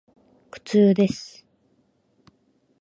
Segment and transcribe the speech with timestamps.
[0.49, 1.45] 苦痛です。